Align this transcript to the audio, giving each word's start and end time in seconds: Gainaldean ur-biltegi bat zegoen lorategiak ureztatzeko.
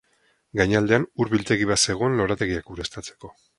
Gainaldean 0.61 1.05
ur-biltegi 1.25 1.69
bat 1.73 1.83
zegoen 1.91 2.19
lorategiak 2.23 2.75
ureztatzeko. 2.79 3.35